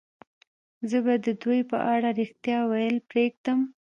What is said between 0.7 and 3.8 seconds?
زه به د دوی په اړه رښتیا ویل پرېږدم